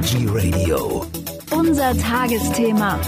[0.00, 1.04] Veggie Radio.
[1.50, 2.98] Unser Tagesthema.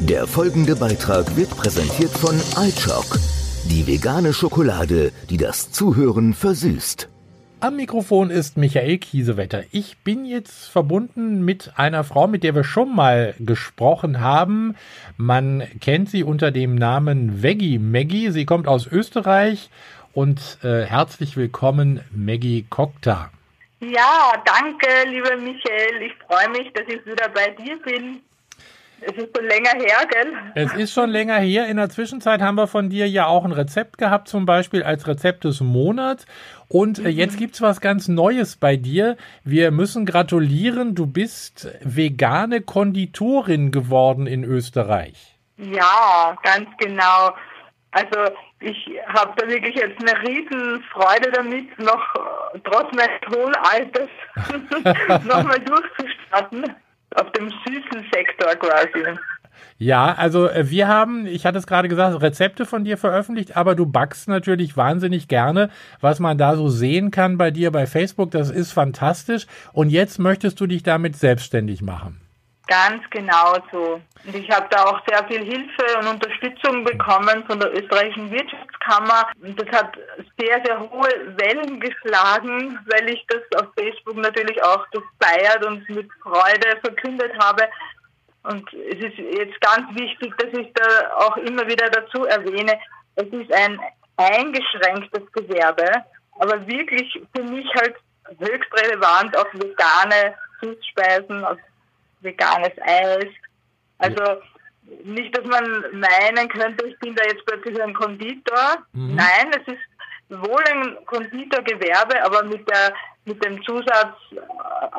[0.00, 3.18] Der folgende Beitrag wird präsentiert von iChock,
[3.64, 7.08] die vegane Schokolade, die das Zuhören versüßt.
[7.60, 9.62] Am Mikrofon ist Michael Kiesewetter.
[9.70, 14.74] Ich bin jetzt verbunden mit einer Frau, mit der wir schon mal gesprochen haben.
[15.16, 18.30] Man kennt sie unter dem Namen Veggie Maggie.
[18.32, 19.70] Sie kommt aus Österreich
[20.12, 23.30] und äh, herzlich willkommen, Maggie Kokta.
[23.80, 26.02] Ja, danke, lieber Michael.
[26.02, 28.22] Ich freue mich, dass ich wieder bei dir bin.
[29.02, 30.32] Es ist schon länger her, gell?
[30.54, 31.66] Es ist schon länger her.
[31.68, 35.06] In der Zwischenzeit haben wir von dir ja auch ein Rezept gehabt, zum Beispiel als
[35.06, 36.26] Rezept des Monats.
[36.68, 39.16] Und äh, jetzt gibt's was ganz Neues bei dir.
[39.42, 40.94] Wir müssen gratulieren.
[40.94, 45.38] Du bist vegane Konditorin geworden in Österreich.
[45.56, 47.32] Ja, ganz genau.
[47.92, 52.02] Also ich habe da wirklich jetzt eine riesen Freude damit, noch
[52.54, 56.74] äh, trotz meines hohen Alters nochmal durchzustarten
[57.16, 59.18] auf dem süßen Sektor quasi.
[59.78, 63.74] Ja, also äh, wir haben, ich hatte es gerade gesagt, Rezepte von dir veröffentlicht, aber
[63.74, 68.30] du backst natürlich wahnsinnig gerne, was man da so sehen kann bei dir bei Facebook.
[68.30, 69.46] Das ist fantastisch.
[69.72, 72.20] Und jetzt möchtest du dich damit selbstständig machen.
[72.70, 74.00] Ganz genau so.
[74.24, 79.26] Und ich habe da auch sehr viel Hilfe und Unterstützung bekommen von der österreichischen Wirtschaftskammer.
[79.42, 79.98] Und das hat
[80.38, 86.08] sehr, sehr hohe Wellen geschlagen, weil ich das auf Facebook natürlich auch gefeiert und mit
[86.22, 87.64] Freude verkündet habe.
[88.44, 92.78] Und es ist jetzt ganz wichtig, dass ich da auch immer wieder dazu erwähne,
[93.16, 93.80] es ist ein
[94.16, 95.90] eingeschränktes Gewerbe,
[96.38, 97.96] aber wirklich für mich halt
[98.38, 101.58] höchst relevant auf vegane Süßspeisen, auf
[102.20, 103.28] veganes Eis.
[103.98, 104.40] Also
[105.04, 108.78] nicht, dass man meinen könnte, ich bin da jetzt plötzlich ein Konditor.
[108.92, 109.14] Mhm.
[109.14, 112.92] Nein, es ist wohl ein Konditorgewerbe, aber mit der
[113.24, 114.38] mit dem Zusatz äh,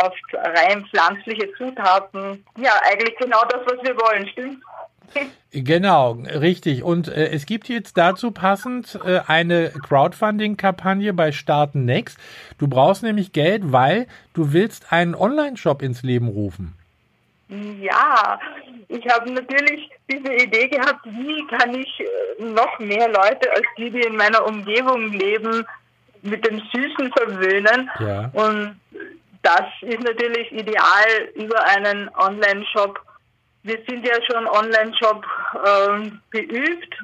[0.04, 2.46] auf rein pflanzliche Zutaten.
[2.58, 4.64] Ja, eigentlich genau das, was wir wollen, stimmt?
[5.54, 6.82] Genau, richtig.
[6.82, 12.18] Und äh, es gibt jetzt dazu passend äh, eine Crowdfunding-Kampagne bei Starten Next.
[12.58, 16.78] Du brauchst nämlich Geld, weil du willst einen Online-Shop ins Leben rufen.
[17.52, 18.40] Ja,
[18.88, 23.92] ich habe natürlich diese Idee gehabt, wie kann ich äh, noch mehr Leute als die,
[23.92, 25.66] die in meiner Umgebung leben,
[26.22, 27.90] mit dem Süßen verwöhnen.
[28.00, 28.30] Ja.
[28.34, 28.80] Und
[29.42, 33.00] das ist natürlich ideal über einen Online-Shop.
[33.64, 35.26] Wir sind ja schon Online-Shop
[35.66, 36.96] ähm, geübt.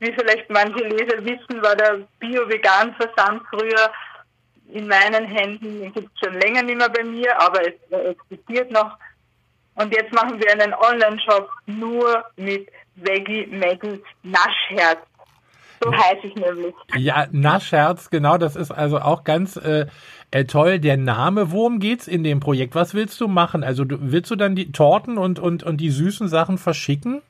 [0.00, 3.92] Wie vielleicht manche Leser wissen, war der Bio-Vegan-Versand früher
[4.72, 5.80] in meinen Händen.
[5.80, 8.96] Den gibt es schon länger nicht mehr bei mir, aber es äh, existiert noch.
[9.80, 14.98] Und jetzt machen wir einen Online-Shop nur mit Veggie Maggie Naschherz.
[15.82, 16.74] So heiße ich nämlich.
[16.96, 19.86] Ja, Naschherz, genau, das ist also auch ganz äh,
[20.30, 20.78] äh, toll.
[20.78, 22.74] Der Name, worum geht's in dem Projekt?
[22.74, 23.64] Was willst du machen?
[23.64, 27.22] Also du, willst du dann die Torten und, und, und die süßen Sachen verschicken?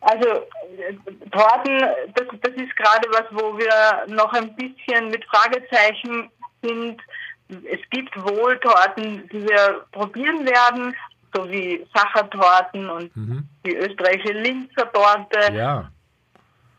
[0.00, 0.94] Also äh,
[1.30, 1.78] Torten,
[2.14, 6.30] das, das ist gerade was, wo wir noch ein bisschen mit Fragezeichen
[6.62, 7.00] sind.
[7.48, 10.94] Es gibt wohl Torten, die wir probieren werden,
[11.34, 13.44] so wie Sachertorten und Mhm.
[13.64, 15.52] die österreichische Linzer Torte.
[15.52, 15.90] Ja.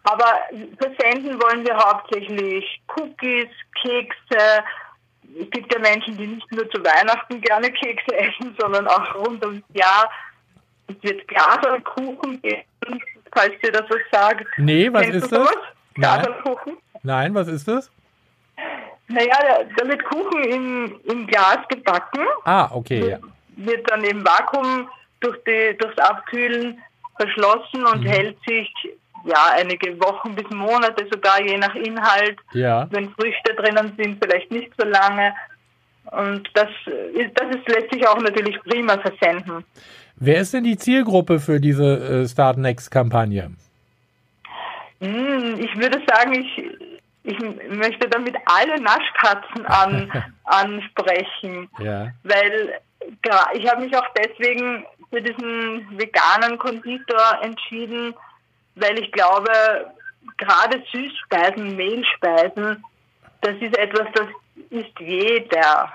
[0.04, 0.26] Aber
[0.80, 3.50] versenden wollen wir hauptsächlich Cookies,
[3.82, 4.64] Kekse.
[5.40, 9.44] Es gibt ja Menschen, die nicht nur zu Weihnachten gerne Kekse essen, sondern auch rund
[9.46, 10.10] ums Jahr.
[10.88, 12.64] Es wird Glaserkuchen geben,
[13.32, 14.46] falls dir das was sagt.
[14.58, 15.40] Nee, was Kennst ist das?
[15.40, 15.64] sowas?
[15.98, 16.28] Nein.
[17.04, 17.92] Nein, was ist das?
[19.08, 23.10] Naja, da, da wird Kuchen im, im Glas gebacken, Ah, okay.
[23.12, 23.18] Ja.
[23.66, 24.90] Wird dann im Vakuum
[25.20, 26.80] durch die, durchs Abkühlen
[27.18, 28.72] verschlossen und hält sich
[29.26, 32.38] ja einige Wochen bis Monate sogar je nach Inhalt.
[32.54, 32.88] ja.
[32.92, 35.34] Wenn Früchte drinnen sind, vielleicht nicht so lange.
[36.12, 36.70] Und das
[37.14, 39.64] ist, das ist lässt sich auch natürlich prima versenden.
[40.16, 43.52] Wer ist denn die Zielgruppe für diese äh, Start Next Kampagne?
[45.02, 46.64] Hm, ich würde sagen, ich,
[47.24, 47.40] ich
[47.70, 50.12] möchte damit alle Naschkatzen an,
[50.44, 51.70] ansprechen.
[51.80, 52.08] Ja.
[52.24, 52.80] weil
[53.24, 58.14] gra- ich habe mich auch deswegen für diesen veganen Konditor entschieden,
[58.76, 59.52] weil ich glaube,
[60.38, 62.84] gerade Süßspeisen, Mehlspeisen,
[63.42, 64.28] das ist etwas, das
[64.70, 65.92] isst jeder.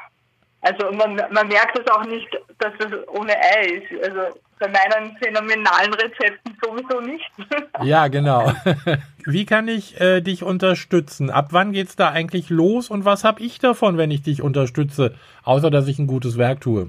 [0.63, 2.29] Also man, man merkt es auch nicht,
[2.59, 4.03] dass das ohne Ei ist.
[4.03, 7.31] Also bei meinen phänomenalen Rezepten sowieso nicht.
[7.83, 8.53] Ja, genau.
[9.25, 11.29] Wie kann ich äh, dich unterstützen?
[11.29, 15.15] Ab wann geht's da eigentlich los und was habe ich davon, wenn ich dich unterstütze?
[15.43, 16.89] Außer dass ich ein gutes Werk tue.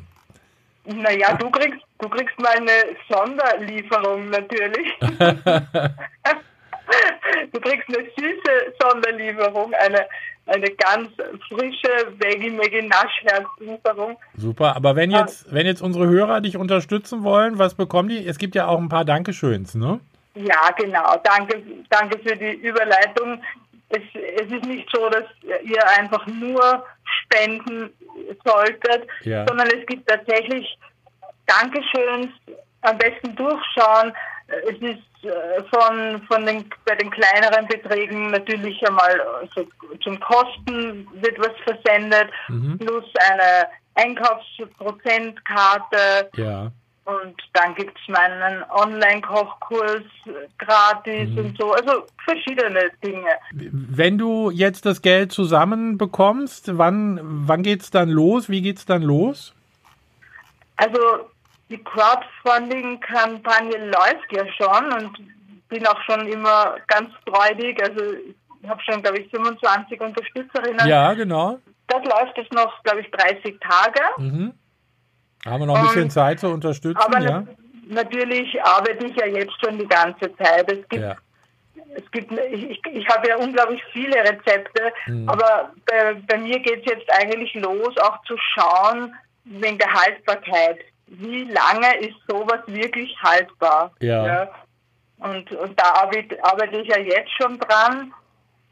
[0.85, 4.87] naja, du kriegst, du kriegst mal eine Sonderlieferung natürlich.
[7.55, 10.05] du kriegst eine süße Sonderlieferung, eine,
[10.47, 11.09] eine ganz
[11.47, 14.17] frische Veggie Maggie Naschherzlieferung.
[14.37, 18.27] Super, aber wenn jetzt, wenn jetzt unsere Hörer dich unterstützen wollen, was bekommen die?
[18.27, 19.99] Es gibt ja auch ein paar Dankeschöns, ne?
[20.35, 21.15] Ja, genau.
[21.23, 23.41] Danke, danke für die Überleitung.
[23.89, 25.23] Es, es ist nicht so, dass
[25.63, 26.83] ihr einfach nur
[27.23, 27.93] spenden
[28.43, 29.45] solltet, Ja.
[29.47, 30.77] sondern es gibt tatsächlich
[31.45, 32.27] Dankeschöns,
[32.81, 34.11] am besten durchschauen.
[34.47, 39.65] Es ist äh, von, von den, bei den kleineren Beträgen natürlich einmal äh, so
[40.03, 42.77] zum Kosten wird was versendet, Mhm.
[42.77, 46.29] plus eine Einkaufsprozentkarte.
[46.35, 46.71] Ja.
[47.05, 51.37] Und dann gibt's meinen Online-Kochkurs äh, gratis Mhm.
[51.37, 51.71] und so.
[51.73, 53.29] Also verschiedene Dinge.
[53.51, 58.49] Wenn du jetzt das Geld zusammenbekommst, wann, wann geht's dann los?
[58.49, 59.53] Wie geht's dann los?
[60.77, 60.99] Also
[61.69, 65.17] die Crowdfunding-Kampagne läuft ja schon und
[65.69, 67.81] bin auch schon immer ganz freudig.
[67.83, 68.01] Also
[68.61, 70.87] ich habe schon, glaube ich, 25 Unterstützerinnen.
[70.87, 71.59] Ja, genau.
[71.87, 74.01] Das läuft jetzt noch, glaube ich, 30 Tage.
[74.17, 74.53] Mhm.
[75.45, 77.43] Haben wir noch ein bisschen Und- Zeit zu unterstützen, Aber ja?
[77.87, 80.71] na natürlich arbeite ich ja jetzt schon die ganze Zeit.
[80.71, 81.15] Es gibt Ja.
[81.95, 85.29] es gibt, ich, ich, ich habe ja unglaublich viele Rezepte, Mhm.
[85.29, 89.13] aber bei, bei mir geht es jetzt eigentlich los, auch zu schauen,
[89.43, 90.79] wegen der Haltbarkeit.
[91.07, 93.91] Wie lange ist sowas wirklich haltbar?
[93.99, 94.49] Ja.
[95.19, 98.13] Und, und da arbeite, ich ja jetzt schon dran.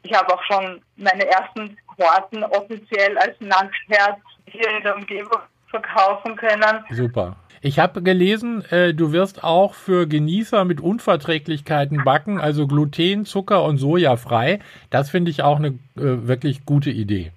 [0.02, 5.38] Ich habe auch schon meine ersten Torten offiziell als Nachtherz hier in der Umgebung
[5.68, 6.84] verkaufen können.
[6.90, 7.36] Super.
[7.62, 13.64] Ich habe gelesen, äh, du wirst auch für Genießer mit Unverträglichkeiten backen, also Gluten, Zucker
[13.64, 14.58] und Soja frei.
[14.90, 17.32] Das finde ich auch eine äh, wirklich gute Idee.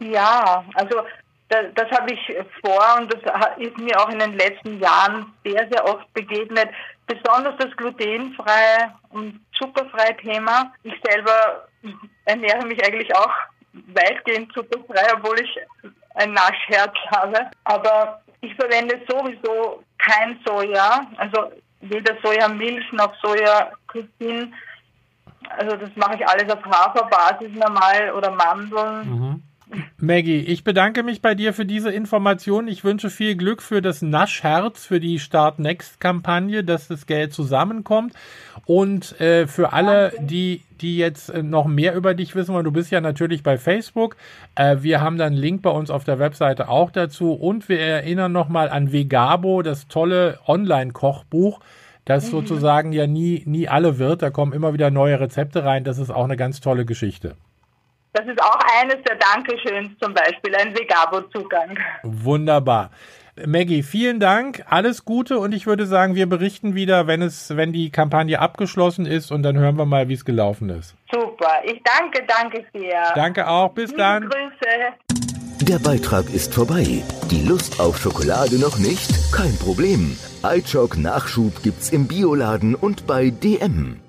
[0.00, 0.96] Ja, also
[1.50, 3.20] das, das habe ich vor und das
[3.58, 6.68] ist mir auch in den letzten Jahren sehr, sehr oft begegnet.
[7.06, 10.72] Besonders das glutenfreie und zuckerfreie Thema.
[10.84, 11.66] Ich selber
[12.24, 13.32] ernähre mich eigentlich auch
[13.72, 15.58] weitgehend zuckerfrei, obwohl ich
[16.14, 17.50] ein Naschherz habe.
[17.64, 24.54] Aber ich verwende sowieso kein Soja, also weder Sojamilch noch Sojakusin.
[25.58, 29.42] Also das mache ich alles auf Haferbasis normal oder Mandeln.
[29.98, 32.68] Maggie, ich bedanke mich bei dir für diese Information.
[32.68, 37.32] Ich wünsche viel Glück für das Naschherz, für die Start Next Kampagne, dass das Geld
[37.32, 38.14] zusammenkommt.
[38.66, 42.72] Und äh, für alle, die, die jetzt äh, noch mehr über dich wissen wollen, du
[42.72, 44.16] bist ja natürlich bei Facebook.
[44.54, 47.32] Äh, wir haben dann einen Link bei uns auf der Webseite auch dazu.
[47.32, 51.60] Und wir erinnern nochmal an Vegabo, das tolle Online-Kochbuch,
[52.04, 54.22] das sozusagen ja nie, nie alle wird.
[54.22, 55.84] Da kommen immer wieder neue Rezepte rein.
[55.84, 57.36] Das ist auch eine ganz tolle Geschichte.
[58.12, 61.78] Das ist auch eines der Dankeschöns zum Beispiel, ein Vegabo-Zugang.
[62.02, 62.90] Wunderbar.
[63.46, 67.72] Maggie, vielen Dank, alles Gute und ich würde sagen, wir berichten wieder, wenn es, wenn
[67.72, 70.94] die Kampagne abgeschlossen ist und dann hören wir mal, wie es gelaufen ist.
[71.12, 71.62] Super.
[71.64, 73.12] Ich danke, danke sehr.
[73.14, 74.28] Danke auch, bis Liebe dann.
[74.28, 75.28] Grüße.
[75.62, 77.02] Der Beitrag ist vorbei.
[77.30, 79.32] Die Lust auf Schokolade noch nicht?
[79.32, 80.18] Kein Problem.
[80.42, 84.00] iChock Nachschub gibt's im Bioladen und bei DM.